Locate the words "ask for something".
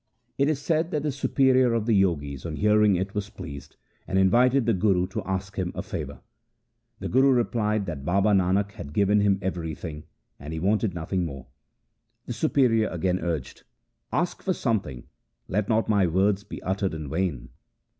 14.11-15.03